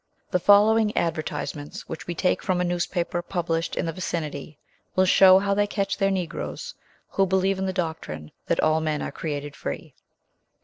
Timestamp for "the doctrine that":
7.67-8.59